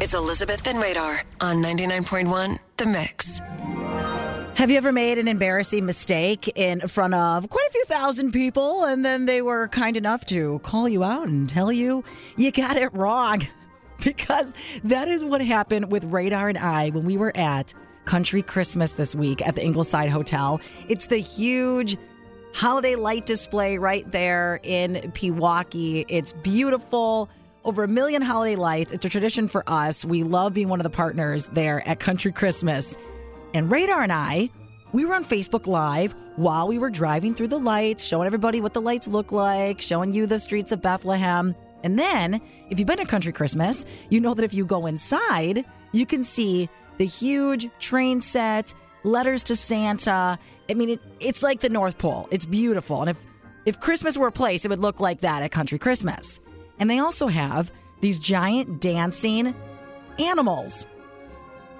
[0.00, 3.40] It's Elizabeth and Radar on 99.1 The Mix.
[4.54, 8.84] Have you ever made an embarrassing mistake in front of quite a few thousand people
[8.84, 12.04] and then they were kind enough to call you out and tell you
[12.36, 13.42] you got it wrong?
[14.04, 18.92] Because that is what happened with Radar and I when we were at Country Christmas
[18.92, 20.60] this week at the Ingleside Hotel.
[20.88, 21.96] It's the huge
[22.54, 26.04] holiday light display right there in Pewaukee.
[26.08, 27.28] It's beautiful.
[27.64, 28.92] Over a million holiday lights.
[28.92, 30.04] It's a tradition for us.
[30.04, 32.96] We love being one of the partners there at Country Christmas.
[33.52, 34.50] And Radar and I,
[34.92, 38.74] we were on Facebook Live while we were driving through the lights, showing everybody what
[38.74, 41.54] the lights look like, showing you the streets of Bethlehem.
[41.82, 45.64] And then, if you've been to Country Christmas, you know that if you go inside,
[45.92, 48.72] you can see the huge train set,
[49.04, 50.38] letters to Santa.
[50.70, 52.28] I mean, it, it's like the North Pole.
[52.30, 53.00] It's beautiful.
[53.00, 53.20] And if,
[53.66, 56.40] if Christmas were a place, it would look like that at Country Christmas.
[56.78, 59.54] And they also have these giant dancing
[60.18, 60.86] animals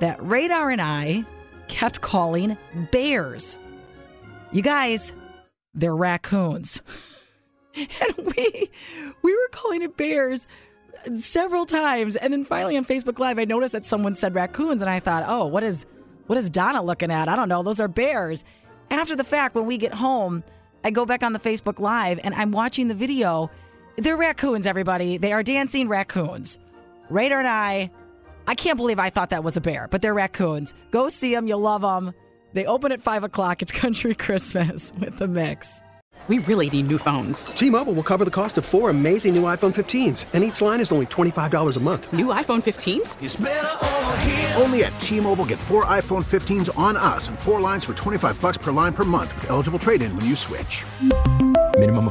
[0.00, 1.24] that Radar and I
[1.68, 2.56] kept calling
[2.90, 3.58] bears.
[4.52, 5.12] You guys,
[5.74, 6.82] they're raccoons.
[7.76, 8.70] and we
[9.22, 10.46] we were calling it bears
[11.18, 14.90] several times and then finally on Facebook live I noticed that someone said raccoons and
[14.90, 15.86] I thought, "Oh, what is
[16.26, 17.28] what is Donna looking at?
[17.28, 17.62] I don't know.
[17.62, 18.44] Those are bears."
[18.90, 20.44] After the fact when we get home,
[20.84, 23.50] I go back on the Facebook live and I'm watching the video.
[23.96, 25.18] They're raccoons, everybody.
[25.18, 26.58] They are dancing raccoons.
[27.10, 27.90] Radar and I
[28.46, 30.74] I can't believe I thought that was a bear, but they're raccoons.
[30.90, 31.46] Go see them.
[31.46, 32.12] You'll love them.
[32.52, 33.62] They open at 5 o'clock.
[33.62, 35.80] It's Country Christmas with the mix.
[36.26, 37.46] We really need new phones.
[37.46, 40.80] T Mobile will cover the cost of four amazing new iPhone 15s, and each line
[40.80, 42.10] is only $25 a month.
[42.14, 44.58] New iPhone 15s?
[44.62, 48.40] Only at T Mobile get four iPhone 15s on us and four lines for 25
[48.40, 50.86] bucks per line per month with eligible trade in when you switch.